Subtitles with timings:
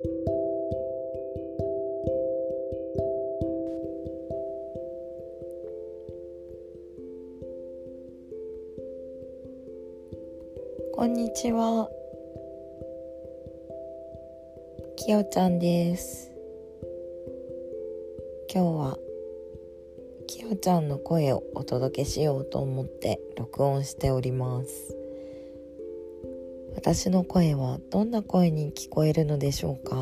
[0.00, 0.06] こ
[11.04, 11.90] んにちは。
[14.96, 16.30] きよちゃんです。
[18.54, 18.98] 今日は
[20.28, 24.97] きよちゃんの声をお届けしようと思って録音しております。
[26.78, 29.96] 私の声はどんな声に聞こえるのでしょうか？